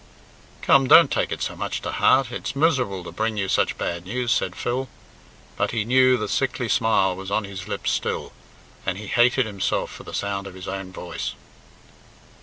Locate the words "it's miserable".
2.31-3.03